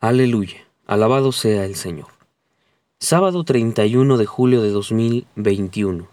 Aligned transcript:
Aleluya, 0.00 0.64
alabado 0.86 1.32
sea 1.32 1.64
el 1.64 1.74
Señor. 1.74 2.06
Sábado 3.00 3.42
31 3.42 4.16
de 4.16 4.26
julio 4.26 4.62
de 4.62 4.70
2021. 4.70 6.06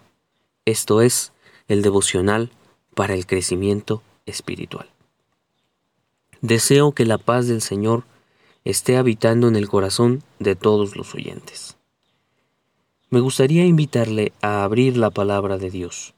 Esto 0.64 1.02
es 1.02 1.32
el 1.68 1.82
devocional 1.82 2.50
para 2.96 3.14
el 3.14 3.26
crecimiento 3.26 4.02
espiritual. 4.26 4.90
Deseo 6.40 6.90
que 6.90 7.04
la 7.04 7.18
paz 7.18 7.46
del 7.46 7.60
Señor 7.62 8.02
esté 8.64 8.96
habitando 8.96 9.46
en 9.46 9.54
el 9.54 9.68
corazón 9.68 10.24
de 10.40 10.56
todos 10.56 10.96
los 10.96 11.14
oyentes. 11.14 11.76
Me 13.08 13.20
gustaría 13.20 13.66
invitarle 13.66 14.32
a 14.42 14.64
abrir 14.64 14.96
la 14.96 15.10
palabra 15.10 15.58
de 15.58 15.70
Dios. 15.70 16.14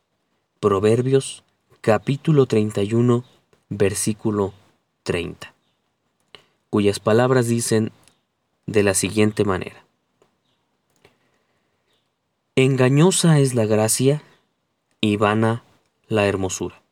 Proverbios 0.59 1.45
capítulo 1.83 2.47
31 2.47 3.25
versículo 3.69 4.55
30 5.03 5.58
cuyas 6.71 7.01
palabras 7.01 7.49
dicen 7.49 7.93
de 8.67 8.83
la 8.83 8.95
siguiente 8.95 9.45
manera. 9.45 9.85
Engañosa 12.57 13.39
es 13.39 13.55
la 13.55 13.67
gracia 13.67 14.23
y 15.01 15.17
vana 15.17 15.63
la 16.09 16.27
hermosura. 16.27 16.83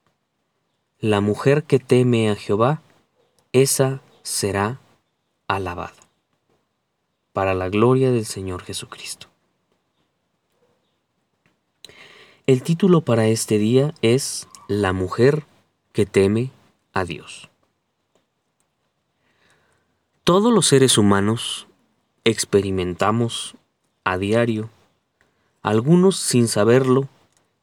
La 1.01 1.21
mujer 1.21 1.65
que 1.65 1.79
teme 1.79 2.31
a 2.31 2.37
Jehová, 2.37 2.81
esa 3.53 4.01
será 4.23 4.81
alabada. 5.49 5.95
Para 7.33 7.55
la 7.55 7.69
gloria 7.69 8.11
del 8.11 8.25
Señor 8.25 8.63
Jesucristo. 8.63 9.27
El 12.47 12.63
título 12.63 13.01
para 13.01 13.27
este 13.27 13.59
día 13.59 13.93
es 14.03 14.47
La 14.69 14.93
mujer 14.93 15.45
que 15.93 16.07
teme 16.07 16.53
a 16.93 17.05
Dios. 17.05 17.51
Todos 20.27 20.53
los 20.53 20.67
seres 20.67 20.99
humanos 20.99 21.69
experimentamos 22.25 23.55
a 24.03 24.19
diario, 24.19 24.71
algunos 25.63 26.17
sin 26.17 26.49
saberlo 26.49 27.09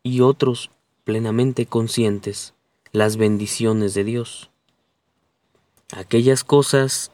y 0.02 0.22
otros 0.22 0.72
plenamente 1.04 1.66
conscientes, 1.66 2.54
las 2.94 3.18
bendiciones 3.18 3.94
de 3.96 4.06
Dios. 4.06 4.50
Aquellas 5.92 6.46
cosas 6.46 7.12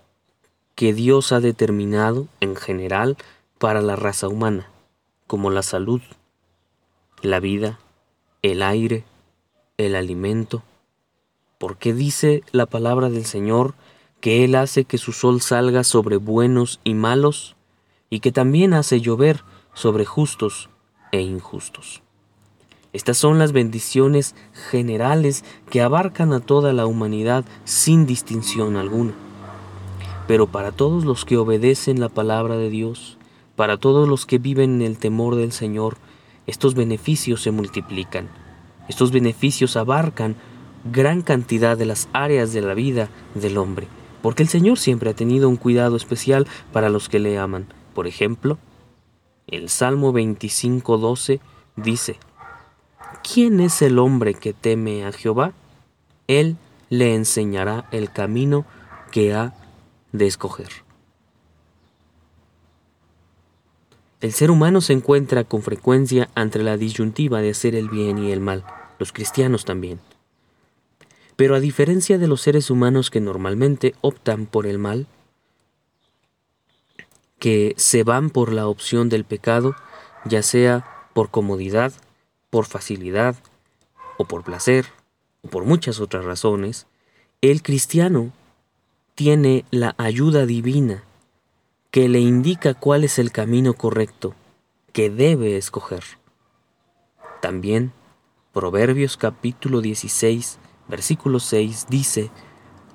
que 0.75 0.93
Dios 0.93 1.31
ha 1.31 1.39
determinado 1.39 2.27
en 2.41 2.55
general 2.55 3.17
para 3.57 3.81
la 3.81 3.95
raza 3.95 4.27
humana, 4.27 4.69
como 5.25 5.49
la 5.49 5.63
salud, 5.63 6.01
la 7.23 7.39
vida, 7.39 7.79
el 8.43 8.61
aire, 8.61 9.03
el 9.77 9.95
alimento. 9.95 10.61
Porque 11.57 11.91
dice 11.91 12.43
la 12.51 12.67
palabra 12.67 13.09
del 13.09 13.25
Señor 13.25 13.73
que 14.21 14.43
Él 14.43 14.55
hace 14.55 14.85
que 14.85 14.97
su 14.97 15.11
sol 15.13 15.41
salga 15.41 15.83
sobre 15.83 16.17
buenos 16.17 16.79
y 16.83 16.93
malos, 16.93 17.55
y 18.09 18.19
que 18.19 18.31
también 18.31 18.73
hace 18.73 19.01
llover 19.01 19.43
sobre 19.73 20.05
justos 20.05 20.69
e 21.11 21.21
injustos. 21.21 22.01
Estas 22.91 23.17
son 23.17 23.37
las 23.37 23.51
bendiciones 23.51 24.35
generales 24.71 25.45
que 25.69 25.81
abarcan 25.81 26.33
a 26.33 26.39
toda 26.39 26.73
la 26.73 26.87
humanidad 26.87 27.45
sin 27.63 28.07
distinción 28.07 28.77
alguna. 28.77 29.13
Pero 30.27 30.47
para 30.47 30.71
todos 30.71 31.05
los 31.05 31.23
que 31.23 31.37
obedecen 31.37 31.99
la 31.99 32.09
palabra 32.09 32.57
de 32.57 32.69
Dios, 32.69 33.17
para 33.55 33.77
todos 33.77 34.09
los 34.09 34.25
que 34.25 34.39
viven 34.39 34.75
en 34.75 34.81
el 34.81 34.97
temor 34.97 35.35
del 35.35 35.51
Señor, 35.51 35.97
estos 36.47 36.73
beneficios 36.73 37.43
se 37.43 37.51
multiplican. 37.51 38.27
Estos 38.87 39.11
beneficios 39.11 39.77
abarcan 39.77 40.35
gran 40.91 41.21
cantidad 41.21 41.77
de 41.77 41.85
las 41.85 42.09
áreas 42.11 42.53
de 42.53 42.61
la 42.61 42.73
vida 42.73 43.09
del 43.35 43.57
hombre 43.59 43.87
porque 44.21 44.43
el 44.43 44.49
Señor 44.49 44.77
siempre 44.77 45.09
ha 45.09 45.13
tenido 45.13 45.49
un 45.49 45.57
cuidado 45.57 45.95
especial 45.95 46.47
para 46.71 46.89
los 46.89 47.09
que 47.09 47.19
le 47.19 47.37
aman. 47.37 47.67
Por 47.93 48.07
ejemplo, 48.07 48.57
el 49.47 49.69
Salmo 49.69 50.13
25.12 50.13 51.39
dice, 51.75 52.17
¿quién 53.23 53.59
es 53.59 53.81
el 53.81 53.99
hombre 53.99 54.33
que 54.33 54.53
teme 54.53 55.05
a 55.05 55.11
Jehová? 55.11 55.53
Él 56.27 56.57
le 56.89 57.15
enseñará 57.15 57.87
el 57.91 58.11
camino 58.11 58.65
que 59.11 59.33
ha 59.33 59.53
de 60.11 60.27
escoger. 60.27 60.69
El 64.21 64.33
ser 64.33 64.51
humano 64.51 64.81
se 64.81 64.93
encuentra 64.93 65.45
con 65.45 65.61
frecuencia 65.61 66.29
entre 66.35 66.63
la 66.63 66.75
disyuntiva 66.75 67.41
de 67.41 67.51
hacer 67.51 67.73
el 67.73 67.89
bien 67.89 68.17
y 68.17 68.31
el 68.31 68.41
mal, 68.41 68.65
los 68.99 69.13
cristianos 69.13 69.63
también. 69.63 69.99
Pero 71.39 71.55
a 71.55 71.61
diferencia 71.61 72.17
de 72.17 72.27
los 72.27 72.41
seres 72.41 72.69
humanos 72.69 73.09
que 73.09 73.21
normalmente 73.21 73.95
optan 74.01 74.45
por 74.45 74.67
el 74.67 74.77
mal, 74.77 75.07
que 77.39 77.73
se 77.77 78.03
van 78.03 78.29
por 78.29 78.51
la 78.51 78.67
opción 78.67 79.07
del 79.07 79.23
pecado, 79.23 79.73
ya 80.25 80.43
sea 80.43 81.07
por 81.13 81.29
comodidad, 81.29 81.93
por 82.49 82.65
facilidad, 82.65 83.37
o 84.17 84.25
por 84.25 84.43
placer, 84.43 84.87
o 85.41 85.47
por 85.47 85.63
muchas 85.63 86.01
otras 86.01 86.25
razones, 86.25 86.87
el 87.39 87.63
cristiano 87.63 88.33
tiene 89.15 89.63
la 89.71 89.95
ayuda 89.97 90.45
divina 90.45 91.05
que 91.89 92.09
le 92.09 92.19
indica 92.19 92.73
cuál 92.73 93.05
es 93.05 93.17
el 93.17 93.31
camino 93.31 93.75
correcto 93.75 94.35
que 94.91 95.09
debe 95.09 95.55
escoger. 95.55 96.03
También, 97.41 97.93
Proverbios 98.51 99.15
capítulo 99.15 99.79
16, 99.79 100.59
versículo 100.89 101.39
6 101.39 101.87
dice, 101.89 102.31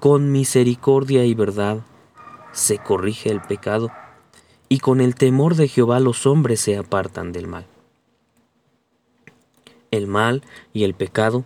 con 0.00 0.32
misericordia 0.32 1.24
y 1.24 1.34
verdad 1.34 1.78
se 2.52 2.78
corrige 2.78 3.30
el 3.30 3.40
pecado, 3.40 3.90
y 4.68 4.80
con 4.80 5.00
el 5.00 5.14
temor 5.14 5.54
de 5.54 5.68
Jehová 5.68 6.00
los 6.00 6.26
hombres 6.26 6.60
se 6.60 6.76
apartan 6.76 7.32
del 7.32 7.46
mal. 7.46 7.66
El 9.90 10.06
mal 10.06 10.42
y 10.72 10.84
el 10.84 10.94
pecado 10.94 11.44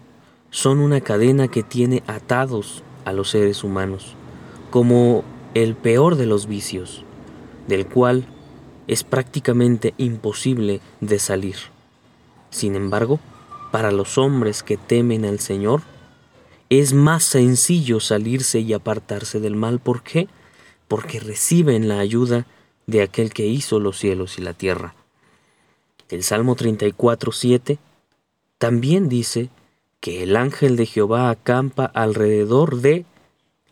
son 0.50 0.78
una 0.78 1.00
cadena 1.00 1.48
que 1.48 1.62
tiene 1.62 2.02
atados 2.06 2.82
a 3.04 3.12
los 3.12 3.30
seres 3.30 3.64
humanos, 3.64 4.14
como 4.70 5.24
el 5.54 5.74
peor 5.74 6.16
de 6.16 6.26
los 6.26 6.46
vicios, 6.46 7.04
del 7.66 7.86
cual 7.86 8.26
es 8.86 9.04
prácticamente 9.04 9.94
imposible 9.98 10.80
de 11.00 11.18
salir. 11.18 11.56
Sin 12.50 12.74
embargo, 12.74 13.20
para 13.70 13.92
los 13.92 14.16
hombres 14.16 14.62
que 14.62 14.78
temen 14.78 15.26
al 15.26 15.40
Señor, 15.40 15.82
es 16.70 16.92
más 16.92 17.24
sencillo 17.24 18.00
salirse 18.00 18.60
y 18.60 18.72
apartarse 18.72 19.40
del 19.40 19.56
mal. 19.56 19.80
¿Por 19.80 20.02
qué? 20.02 20.28
Porque 20.86 21.20
reciben 21.20 21.88
la 21.88 21.98
ayuda 21.98 22.46
de 22.86 23.02
aquel 23.02 23.32
que 23.32 23.46
hizo 23.46 23.80
los 23.80 23.98
cielos 23.98 24.38
y 24.38 24.42
la 24.42 24.54
tierra. 24.54 24.94
El 26.08 26.22
Salmo 26.22 26.54
34, 26.54 27.32
7 27.32 27.78
también 28.58 29.08
dice 29.08 29.50
que 30.00 30.22
el 30.22 30.36
ángel 30.36 30.76
de 30.76 30.86
Jehová 30.86 31.30
acampa 31.30 31.84
alrededor 31.84 32.80
de 32.80 33.04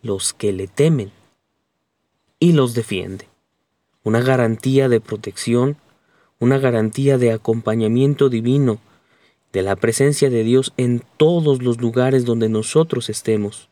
los 0.02 0.32
que 0.32 0.52
le 0.52 0.66
temen 0.66 1.12
y 2.38 2.52
los 2.52 2.74
defiende. 2.74 3.28
Una 4.04 4.20
garantía 4.20 4.88
de 4.88 5.00
protección, 5.00 5.76
una 6.38 6.58
garantía 6.58 7.18
de 7.18 7.32
acompañamiento 7.32 8.28
divino 8.28 8.78
de 9.52 9.62
la 9.62 9.76
presencia 9.76 10.30
de 10.30 10.44
Dios 10.44 10.72
en 10.76 11.02
todos 11.16 11.62
los 11.62 11.80
lugares 11.80 12.24
donde 12.24 12.48
nosotros 12.48 13.08
estemos. 13.08 13.68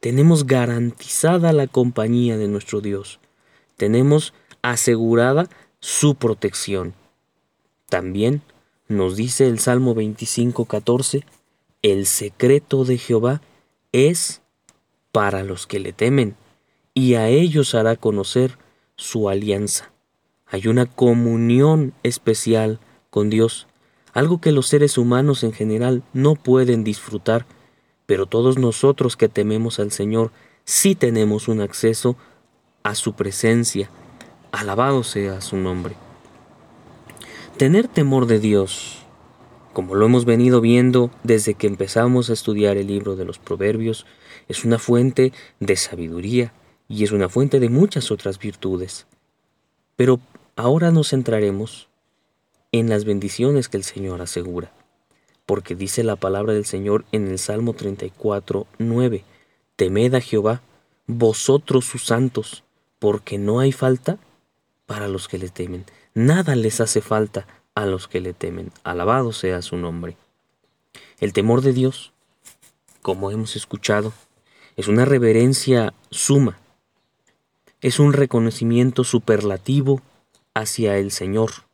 Tenemos 0.00 0.46
garantizada 0.46 1.52
la 1.52 1.66
compañía 1.66 2.36
de 2.36 2.48
nuestro 2.48 2.80
Dios. 2.80 3.20
Tenemos 3.76 4.32
asegurada 4.62 5.48
su 5.80 6.14
protección. 6.14 6.94
También 7.88 8.42
nos 8.88 9.16
dice 9.16 9.46
el 9.46 9.58
Salmo 9.58 9.94
25, 9.94 10.64
14, 10.64 11.24
el 11.82 12.06
secreto 12.06 12.84
de 12.84 12.98
Jehová 12.98 13.42
es 13.92 14.40
para 15.12 15.42
los 15.42 15.66
que 15.66 15.78
le 15.78 15.92
temen, 15.92 16.36
y 16.94 17.14
a 17.14 17.28
ellos 17.28 17.74
hará 17.74 17.96
conocer 17.96 18.58
su 18.96 19.28
alianza. 19.28 19.92
Hay 20.46 20.66
una 20.66 20.86
comunión 20.86 21.92
especial 22.02 22.80
con 23.10 23.30
Dios 23.30 23.66
algo 24.12 24.40
que 24.40 24.52
los 24.52 24.66
seres 24.66 24.98
humanos 24.98 25.42
en 25.44 25.52
general 25.52 26.02
no 26.12 26.34
pueden 26.34 26.84
disfrutar, 26.84 27.46
pero 28.06 28.26
todos 28.26 28.58
nosotros 28.58 29.16
que 29.16 29.28
tememos 29.28 29.78
al 29.78 29.92
Señor 29.92 30.32
sí 30.64 30.94
tenemos 30.94 31.48
un 31.48 31.60
acceso 31.60 32.16
a 32.82 32.94
su 32.94 33.14
presencia. 33.14 33.90
Alabado 34.50 35.02
sea 35.04 35.40
su 35.40 35.56
nombre. 35.56 35.94
Tener 37.56 37.88
temor 37.88 38.26
de 38.26 38.38
Dios, 38.38 38.98
como 39.72 39.94
lo 39.94 40.06
hemos 40.06 40.24
venido 40.24 40.60
viendo 40.60 41.10
desde 41.22 41.54
que 41.54 41.66
empezamos 41.66 42.30
a 42.30 42.32
estudiar 42.32 42.76
el 42.76 42.86
libro 42.86 43.16
de 43.16 43.24
los 43.24 43.38
Proverbios, 43.38 44.06
es 44.48 44.64
una 44.64 44.78
fuente 44.78 45.32
de 45.60 45.76
sabiduría 45.76 46.52
y 46.88 47.04
es 47.04 47.12
una 47.12 47.28
fuente 47.28 47.60
de 47.60 47.68
muchas 47.68 48.10
otras 48.10 48.38
virtudes. 48.38 49.06
Pero 49.96 50.20
ahora 50.56 50.90
nos 50.90 51.10
centraremos 51.10 51.88
en 52.72 52.88
las 52.88 53.04
bendiciones 53.04 53.68
que 53.68 53.76
el 53.76 53.84
Señor 53.84 54.20
asegura. 54.20 54.72
Porque 55.46 55.74
dice 55.74 56.04
la 56.04 56.16
palabra 56.16 56.52
del 56.52 56.66
Señor 56.66 57.04
en 57.12 57.28
el 57.28 57.38
Salmo 57.38 57.72
34, 57.72 58.66
9, 58.78 59.24
Temed 59.76 60.14
a 60.14 60.20
Jehová, 60.20 60.60
vosotros 61.06 61.84
sus 61.86 62.04
santos, 62.04 62.64
porque 62.98 63.38
no 63.38 63.60
hay 63.60 63.72
falta 63.72 64.18
para 64.86 65.08
los 65.08 65.28
que 65.28 65.38
le 65.38 65.48
temen. 65.48 65.84
Nada 66.14 66.56
les 66.56 66.80
hace 66.80 67.00
falta 67.00 67.46
a 67.74 67.86
los 67.86 68.08
que 68.08 68.20
le 68.20 68.32
temen. 68.34 68.72
Alabado 68.82 69.32
sea 69.32 69.62
su 69.62 69.76
nombre. 69.76 70.16
El 71.20 71.32
temor 71.32 71.62
de 71.62 71.72
Dios, 71.72 72.12
como 73.02 73.30
hemos 73.30 73.56
escuchado, 73.56 74.12
es 74.76 74.88
una 74.88 75.04
reverencia 75.04 75.94
suma. 76.10 76.58
Es 77.80 78.00
un 78.00 78.12
reconocimiento 78.12 79.04
superlativo 79.04 80.02
hacia 80.54 80.98
el 80.98 81.12
Señor. 81.12 81.67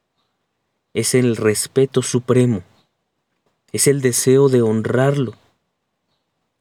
Es 0.94 1.16
el 1.16 1.34
respeto 1.36 2.02
supremo. 2.02 2.62
Es 3.72 3.88
el 3.88 4.00
deseo 4.00 4.48
de 4.48 4.62
honrarlo. 4.62 5.34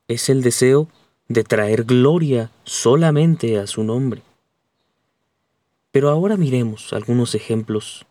Es 0.08 0.28
el 0.28 0.42
deseo 0.42 0.90
de 1.28 1.44
traer 1.44 1.84
gloria 1.84 2.50
solamente 2.64 3.60
a 3.60 3.68
su 3.68 3.84
nombre. 3.84 4.24
Pero 5.92 6.10
ahora 6.10 6.36
miremos 6.36 6.94
algunos 6.94 7.36
ejemplos 7.36 8.08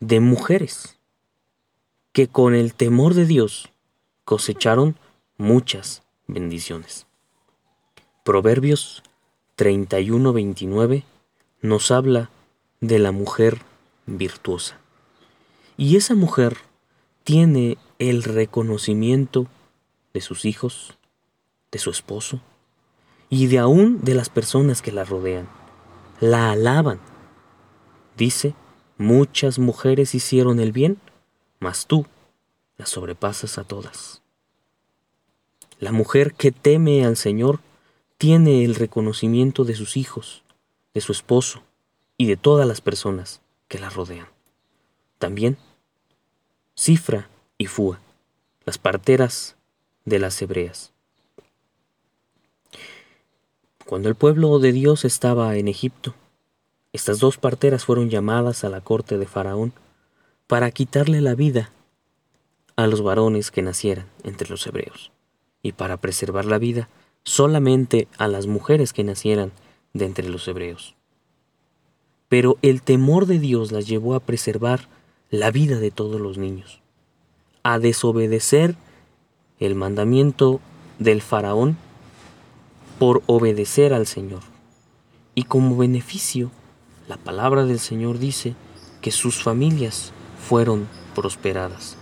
de 0.00 0.20
mujeres 0.20 0.98
que 2.12 2.28
con 2.28 2.54
el 2.54 2.74
temor 2.74 3.14
de 3.14 3.24
Dios 3.24 3.70
cosecharon 4.26 4.98
muchas 5.38 6.02
bendiciones. 6.26 7.06
Proverbios 8.22 9.02
31-29 9.56 11.04
nos 11.62 11.90
habla 11.90 12.28
de 12.82 12.98
la 12.98 13.12
mujer 13.12 13.62
virtuosa. 14.04 14.78
Y 15.78 15.96
esa 15.96 16.14
mujer 16.14 16.58
tiene 17.24 17.78
el 17.98 18.24
reconocimiento 18.24 19.46
de 20.12 20.20
sus 20.20 20.44
hijos, 20.44 20.98
de 21.72 21.78
su 21.78 21.88
esposo 21.90 22.40
y 23.30 23.46
de 23.46 23.58
aún 23.58 24.04
de 24.04 24.14
las 24.14 24.28
personas 24.28 24.82
que 24.82 24.92
la 24.92 25.04
rodean 25.04 25.48
la 26.20 26.50
alaban. 26.50 27.00
Dice, 28.16 28.54
muchas 28.96 29.58
mujeres 29.58 30.14
hicieron 30.14 30.58
el 30.58 30.72
bien, 30.72 30.98
mas 31.60 31.86
tú 31.86 32.06
las 32.76 32.90
sobrepasas 32.90 33.58
a 33.58 33.64
todas. 33.64 34.22
La 35.78 35.92
mujer 35.92 36.34
que 36.34 36.50
teme 36.50 37.04
al 37.04 37.16
Señor 37.16 37.60
tiene 38.16 38.64
el 38.64 38.74
reconocimiento 38.74 39.64
de 39.64 39.76
sus 39.76 39.96
hijos, 39.96 40.42
de 40.92 41.00
su 41.00 41.12
esposo 41.12 41.62
y 42.16 42.26
de 42.26 42.36
todas 42.36 42.66
las 42.66 42.80
personas 42.80 43.42
que 43.68 43.78
la 43.78 43.90
rodean. 43.90 44.26
También 45.18 45.56
Cifra 46.78 47.28
y 47.58 47.66
Fua, 47.66 47.98
las 48.64 48.78
parteras 48.78 49.56
de 50.04 50.20
las 50.20 50.40
hebreas. 50.40 50.92
Cuando 53.84 54.08
el 54.08 54.14
pueblo 54.14 54.60
de 54.60 54.70
Dios 54.70 55.04
estaba 55.04 55.56
en 55.56 55.66
Egipto, 55.66 56.14
estas 56.92 57.18
dos 57.18 57.36
parteras 57.36 57.84
fueron 57.84 58.10
llamadas 58.10 58.62
a 58.62 58.68
la 58.68 58.80
corte 58.80 59.18
de 59.18 59.26
Faraón 59.26 59.72
para 60.46 60.70
quitarle 60.70 61.20
la 61.20 61.34
vida 61.34 61.72
a 62.76 62.86
los 62.86 63.02
varones 63.02 63.50
que 63.50 63.62
nacieran 63.62 64.06
entre 64.22 64.48
los 64.48 64.64
hebreos 64.64 65.10
y 65.64 65.72
para 65.72 65.96
preservar 65.96 66.44
la 66.44 66.58
vida 66.58 66.88
solamente 67.24 68.06
a 68.18 68.28
las 68.28 68.46
mujeres 68.46 68.92
que 68.92 69.02
nacieran 69.02 69.50
de 69.94 70.04
entre 70.04 70.28
los 70.28 70.46
hebreos. 70.46 70.94
Pero 72.28 72.56
el 72.62 72.82
temor 72.82 73.26
de 73.26 73.40
Dios 73.40 73.72
las 73.72 73.88
llevó 73.88 74.14
a 74.14 74.20
preservar 74.20 74.88
la 75.30 75.50
vida 75.50 75.78
de 75.78 75.90
todos 75.90 76.20
los 76.20 76.38
niños, 76.38 76.80
a 77.62 77.78
desobedecer 77.78 78.76
el 79.60 79.74
mandamiento 79.74 80.60
del 80.98 81.20
faraón 81.20 81.76
por 82.98 83.22
obedecer 83.26 83.92
al 83.92 84.06
Señor. 84.06 84.40
Y 85.34 85.44
como 85.44 85.76
beneficio, 85.76 86.50
la 87.08 87.16
palabra 87.16 87.64
del 87.64 87.78
Señor 87.78 88.18
dice 88.18 88.54
que 89.00 89.10
sus 89.10 89.42
familias 89.42 90.12
fueron 90.48 90.88
prosperadas. 91.14 91.96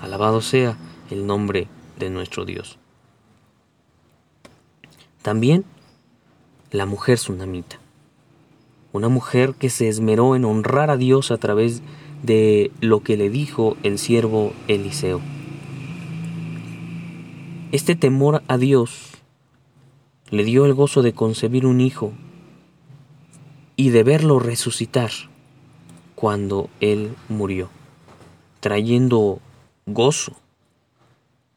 Alabado 0.00 0.40
sea 0.40 0.76
el 1.10 1.26
nombre 1.26 1.68
de 1.98 2.10
nuestro 2.10 2.44
Dios. 2.44 2.78
También 5.22 5.64
la 6.72 6.86
mujer 6.86 7.16
tsunamita. 7.16 7.78
Una 8.92 9.08
mujer 9.08 9.54
que 9.54 9.70
se 9.70 9.88
esmeró 9.88 10.34
en 10.36 10.44
honrar 10.44 10.90
a 10.90 10.96
Dios 10.96 11.30
a 11.30 11.38
través 11.38 11.80
de 11.80 11.84
lo 12.22 13.00
que 13.02 13.16
le 13.16 13.30
dijo 13.30 13.76
el 13.82 13.98
siervo 13.98 14.52
Eliseo. 14.68 15.20
Este 17.72 17.96
temor 17.96 18.42
a 18.48 18.58
Dios 18.58 19.12
le 20.30 20.44
dio 20.44 20.64
el 20.66 20.74
gozo 20.74 21.02
de 21.02 21.12
concebir 21.12 21.66
un 21.66 21.80
hijo 21.80 22.12
y 23.76 23.90
de 23.90 24.02
verlo 24.02 24.38
resucitar 24.38 25.10
cuando 26.14 26.68
él 26.80 27.14
murió, 27.28 27.70
trayendo 28.60 29.40
gozo 29.86 30.36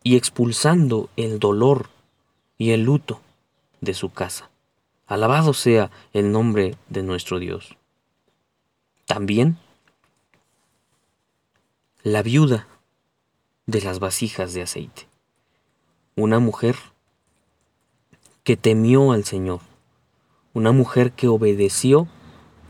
y 0.02 0.16
expulsando 0.16 1.10
el 1.16 1.40
dolor 1.40 1.90
y 2.58 2.72
el 2.72 2.84
luto 2.84 3.22
de 3.82 3.94
su 3.94 4.10
casa. 4.10 4.50
Alabado 5.06 5.54
sea 5.54 5.92
el 6.14 6.32
nombre 6.32 6.76
de 6.90 7.04
nuestro 7.04 7.38
Dios. 7.38 7.78
También 9.06 9.60
la 12.06 12.22
viuda 12.22 12.68
de 13.66 13.82
las 13.82 13.98
vasijas 13.98 14.54
de 14.54 14.62
aceite, 14.62 15.08
una 16.16 16.38
mujer 16.38 16.76
que 18.44 18.56
temió 18.56 19.12
al 19.12 19.24
Señor, 19.24 19.62
una 20.54 20.72
mujer 20.72 21.14
que 21.14 21.28
obedeció 21.28 22.08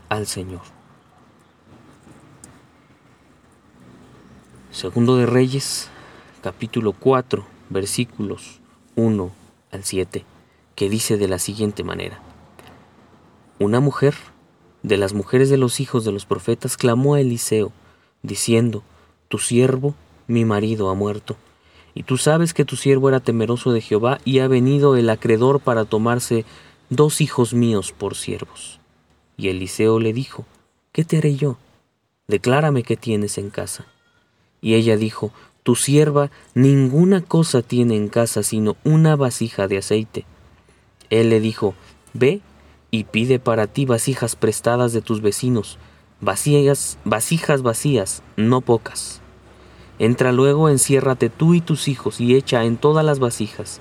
al 0.08 0.26
Señor. 0.26 0.62
Segundo 4.70 5.18
de 5.18 5.26
Reyes, 5.26 5.90
capítulo 6.42 6.94
4, 6.94 7.46
versículos 7.68 8.60
1 8.94 9.30
al 9.70 9.84
7, 9.84 10.24
que 10.74 10.88
dice 10.88 11.18
de 11.18 11.28
la 11.28 11.38
siguiente 11.38 11.84
manera. 11.84 12.22
Una 13.58 13.80
mujer 13.80 14.14
de 14.82 14.96
las 14.96 15.12
mujeres 15.12 15.50
de 15.50 15.58
los 15.58 15.78
hijos 15.78 16.06
de 16.06 16.12
los 16.12 16.24
profetas 16.24 16.78
clamó 16.78 17.16
a 17.16 17.20
Eliseo, 17.20 17.70
diciendo, 18.22 18.82
Tu 19.36 19.42
siervo, 19.42 19.94
mi 20.28 20.46
marido, 20.46 20.88
ha 20.88 20.94
muerto 20.94 21.36
y 21.96 22.04
tú 22.04 22.16
sabes 22.16 22.54
que 22.54 22.64
tu 22.64 22.76
siervo 22.76 23.10
era 23.10 23.20
temeroso 23.20 23.70
de 23.70 23.82
Jehová 23.82 24.18
y 24.24 24.38
ha 24.38 24.48
venido 24.48 24.96
el 24.96 25.10
acreedor 25.10 25.60
para 25.60 25.84
tomarse 25.84 26.46
dos 26.88 27.20
hijos 27.20 27.52
míos 27.52 27.92
por 27.92 28.14
siervos. 28.14 28.80
Y 29.36 29.48
Eliseo 29.48 30.00
le 30.00 30.14
dijo, 30.14 30.46
¿qué 30.92 31.04
te 31.04 31.18
haré 31.18 31.36
yo? 31.36 31.58
Declárame 32.28 32.82
qué 32.82 32.96
tienes 32.96 33.36
en 33.36 33.50
casa. 33.50 33.84
Y 34.62 34.72
ella 34.72 34.96
dijo, 34.96 35.32
tu 35.62 35.74
sierva 35.74 36.30
ninguna 36.54 37.20
cosa 37.20 37.60
tiene 37.60 37.94
en 37.96 38.08
casa 38.08 38.42
sino 38.42 38.78
una 38.84 39.16
vasija 39.16 39.68
de 39.68 39.76
aceite. 39.76 40.24
Él 41.10 41.28
le 41.28 41.40
dijo, 41.40 41.74
ve 42.14 42.40
y 42.90 43.04
pide 43.04 43.38
para 43.38 43.66
ti 43.66 43.84
vasijas 43.84 44.34
prestadas 44.34 44.94
de 44.94 45.02
tus 45.02 45.20
vecinos, 45.20 45.78
vasijas, 46.22 46.98
vasijas 47.04 47.60
vacías, 47.60 48.22
no 48.36 48.62
pocas. 48.62 49.20
Entra 49.98 50.32
luego, 50.32 50.68
enciérrate 50.68 51.30
tú 51.30 51.54
y 51.54 51.60
tus 51.60 51.88
hijos 51.88 52.20
y 52.20 52.34
echa 52.34 52.64
en 52.64 52.76
todas 52.76 53.04
las 53.04 53.18
vasijas, 53.18 53.80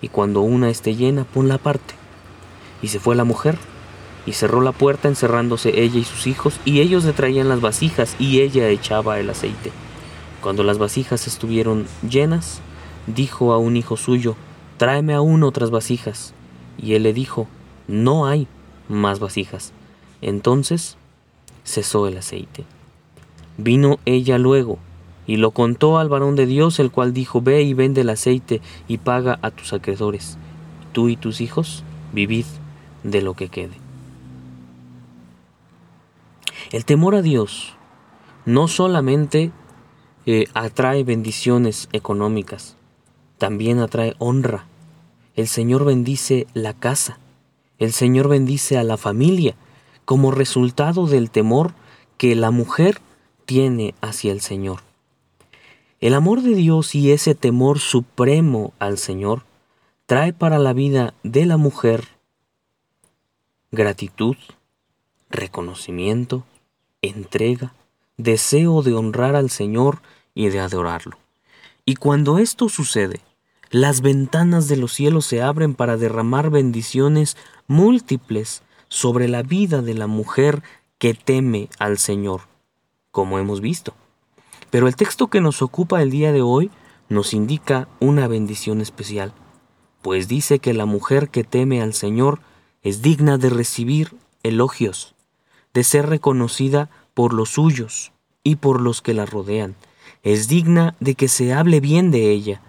y 0.00 0.08
cuando 0.08 0.40
una 0.40 0.70
esté 0.70 0.94
llena, 0.94 1.24
ponla 1.24 1.54
aparte. 1.54 1.94
Y 2.82 2.88
se 2.88 3.00
fue 3.00 3.16
la 3.16 3.24
mujer, 3.24 3.58
y 4.26 4.32
cerró 4.32 4.60
la 4.60 4.72
puerta 4.72 5.08
encerrándose 5.08 5.80
ella 5.80 5.98
y 5.98 6.04
sus 6.04 6.26
hijos, 6.26 6.60
y 6.64 6.80
ellos 6.80 7.04
le 7.04 7.12
traían 7.12 7.48
las 7.48 7.60
vasijas, 7.60 8.16
y 8.18 8.40
ella 8.40 8.68
echaba 8.68 9.18
el 9.18 9.30
aceite. 9.30 9.72
Cuando 10.40 10.62
las 10.62 10.78
vasijas 10.78 11.26
estuvieron 11.26 11.86
llenas, 12.08 12.60
dijo 13.06 13.52
a 13.52 13.58
un 13.58 13.76
hijo 13.76 13.96
suyo, 13.96 14.36
tráeme 14.76 15.14
aún 15.14 15.42
otras 15.42 15.70
vasijas. 15.70 16.34
Y 16.78 16.94
él 16.94 17.04
le 17.04 17.12
dijo, 17.12 17.48
no 17.88 18.26
hay 18.26 18.46
más 18.88 19.18
vasijas. 19.18 19.72
Entonces 20.20 20.96
cesó 21.64 22.06
el 22.06 22.18
aceite. 22.18 22.64
Vino 23.56 23.98
ella 24.04 24.38
luego, 24.38 24.78
y 25.26 25.36
lo 25.36 25.50
contó 25.50 25.98
al 25.98 26.08
varón 26.08 26.36
de 26.36 26.46
Dios, 26.46 26.78
el 26.78 26.90
cual 26.90 27.12
dijo, 27.12 27.40
Ve 27.40 27.62
y 27.62 27.74
vende 27.74 28.02
el 28.02 28.10
aceite 28.10 28.60
y 28.88 28.98
paga 28.98 29.38
a 29.42 29.50
tus 29.50 29.72
acreedores. 29.72 30.38
Tú 30.92 31.08
y 31.08 31.16
tus 31.16 31.40
hijos 31.40 31.84
vivid 32.12 32.46
de 33.02 33.22
lo 33.22 33.34
que 33.34 33.48
quede. 33.48 33.74
El 36.72 36.84
temor 36.84 37.14
a 37.14 37.22
Dios 37.22 37.74
no 38.44 38.68
solamente 38.68 39.52
eh, 40.24 40.46
atrae 40.54 41.04
bendiciones 41.04 41.88
económicas, 41.92 42.76
también 43.38 43.78
atrae 43.78 44.14
honra. 44.18 44.66
El 45.36 45.48
Señor 45.48 45.84
bendice 45.84 46.46
la 46.54 46.72
casa, 46.72 47.18
el 47.78 47.92
Señor 47.92 48.28
bendice 48.28 48.78
a 48.78 48.84
la 48.84 48.96
familia 48.96 49.54
como 50.04 50.30
resultado 50.30 51.06
del 51.06 51.30
temor 51.30 51.74
que 52.16 52.34
la 52.34 52.50
mujer 52.50 53.00
tiene 53.44 53.94
hacia 54.00 54.32
el 54.32 54.40
Señor. 54.40 54.85
El 56.06 56.14
amor 56.14 56.42
de 56.42 56.54
Dios 56.54 56.94
y 56.94 57.10
ese 57.10 57.34
temor 57.34 57.80
supremo 57.80 58.72
al 58.78 58.96
Señor 58.96 59.42
trae 60.06 60.32
para 60.32 60.60
la 60.60 60.72
vida 60.72 61.14
de 61.24 61.46
la 61.46 61.56
mujer 61.56 62.06
gratitud, 63.72 64.36
reconocimiento, 65.30 66.44
entrega, 67.02 67.74
deseo 68.18 68.82
de 68.82 68.94
honrar 68.94 69.34
al 69.34 69.50
Señor 69.50 69.98
y 70.32 70.48
de 70.50 70.60
adorarlo. 70.60 71.18
Y 71.84 71.96
cuando 71.96 72.38
esto 72.38 72.68
sucede, 72.68 73.18
las 73.72 74.00
ventanas 74.00 74.68
de 74.68 74.76
los 74.76 74.92
cielos 74.92 75.26
se 75.26 75.42
abren 75.42 75.74
para 75.74 75.96
derramar 75.96 76.50
bendiciones 76.50 77.36
múltiples 77.66 78.62
sobre 78.86 79.26
la 79.26 79.42
vida 79.42 79.82
de 79.82 79.94
la 79.94 80.06
mujer 80.06 80.62
que 80.98 81.14
teme 81.14 81.68
al 81.80 81.98
Señor, 81.98 82.42
como 83.10 83.40
hemos 83.40 83.60
visto. 83.60 83.92
Pero 84.76 84.88
el 84.88 84.96
texto 84.96 85.28
que 85.28 85.40
nos 85.40 85.62
ocupa 85.62 86.02
el 86.02 86.10
día 86.10 86.32
de 86.32 86.42
hoy 86.42 86.70
nos 87.08 87.32
indica 87.32 87.88
una 87.98 88.28
bendición 88.28 88.82
especial, 88.82 89.32
pues 90.02 90.28
dice 90.28 90.58
que 90.58 90.74
la 90.74 90.84
mujer 90.84 91.30
que 91.30 91.44
teme 91.44 91.80
al 91.80 91.94
Señor 91.94 92.40
es 92.82 93.00
digna 93.00 93.38
de 93.38 93.48
recibir 93.48 94.14
elogios, 94.42 95.14
de 95.72 95.82
ser 95.82 96.10
reconocida 96.10 96.90
por 97.14 97.32
los 97.32 97.52
suyos 97.52 98.12
y 98.42 98.56
por 98.56 98.82
los 98.82 99.00
que 99.00 99.14
la 99.14 99.24
rodean, 99.24 99.76
es 100.22 100.46
digna 100.46 100.94
de 101.00 101.14
que 101.14 101.28
se 101.28 101.54
hable 101.54 101.80
bien 101.80 102.10
de 102.10 102.30
ella, 102.30 102.60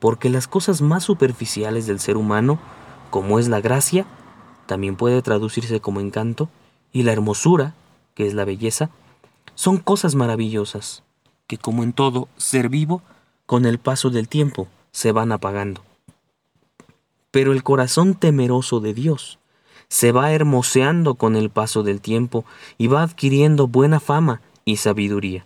porque 0.00 0.30
las 0.30 0.48
cosas 0.48 0.82
más 0.82 1.04
superficiales 1.04 1.86
del 1.86 2.00
ser 2.00 2.16
humano, 2.16 2.58
como 3.10 3.38
es 3.38 3.46
la 3.46 3.60
gracia, 3.60 4.04
también 4.66 4.96
puede 4.96 5.22
traducirse 5.22 5.78
como 5.78 6.00
encanto, 6.00 6.48
y 6.90 7.04
la 7.04 7.12
hermosura, 7.12 7.76
que 8.16 8.26
es 8.26 8.34
la 8.34 8.44
belleza, 8.44 8.90
son 9.54 9.76
cosas 9.76 10.16
maravillosas, 10.16 11.04
que 11.46 11.58
como 11.58 11.82
en 11.82 11.92
todo 11.92 12.28
ser 12.36 12.68
vivo, 12.68 13.02
con 13.46 13.64
el 13.64 13.78
paso 13.78 14.10
del 14.10 14.28
tiempo 14.28 14.68
se 14.90 15.12
van 15.12 15.32
apagando. 15.32 15.82
Pero 17.30 17.52
el 17.52 17.62
corazón 17.62 18.14
temeroso 18.14 18.80
de 18.80 18.94
Dios 18.94 19.38
se 19.88 20.12
va 20.12 20.32
hermoseando 20.32 21.14
con 21.14 21.36
el 21.36 21.50
paso 21.50 21.82
del 21.82 22.00
tiempo 22.00 22.44
y 22.76 22.88
va 22.88 23.02
adquiriendo 23.02 23.68
buena 23.68 24.00
fama 24.00 24.40
y 24.64 24.76
sabiduría. 24.76 25.44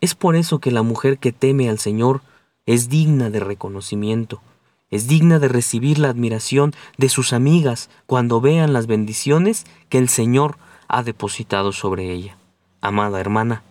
Es 0.00 0.14
por 0.14 0.36
eso 0.36 0.58
que 0.58 0.70
la 0.70 0.82
mujer 0.82 1.18
que 1.18 1.32
teme 1.32 1.70
al 1.70 1.78
Señor 1.78 2.20
es 2.66 2.88
digna 2.88 3.30
de 3.30 3.40
reconocimiento, 3.40 4.42
es 4.90 5.08
digna 5.08 5.38
de 5.38 5.48
recibir 5.48 5.98
la 5.98 6.08
admiración 6.08 6.74
de 6.98 7.08
sus 7.08 7.32
amigas 7.32 7.88
cuando 8.06 8.40
vean 8.40 8.72
las 8.72 8.86
bendiciones 8.86 9.64
que 9.88 9.98
el 9.98 10.08
Señor 10.08 10.58
ha 10.88 11.02
depositado 11.02 11.72
sobre 11.72 12.12
ella. 12.12 12.36
Amada 12.80 13.20
hermana, 13.20 13.62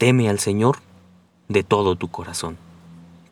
teme 0.00 0.30
al 0.30 0.38
Señor 0.38 0.78
de 1.48 1.62
todo 1.62 1.94
tu 1.94 2.08
corazón, 2.08 2.56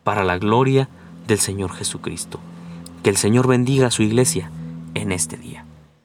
para 0.03 0.23
la 0.23 0.37
gloria 0.37 0.87
del 1.25 1.39
Señor 1.39 1.71
Jesucristo. 1.71 2.39
Que 3.01 3.09
el 3.09 3.17
Señor 3.17 3.47
bendiga 3.47 3.87
a 3.87 3.91
su 3.91 4.03
iglesia 4.03 4.51
en 4.93 5.11
este 5.11 5.35
día. 5.35 5.65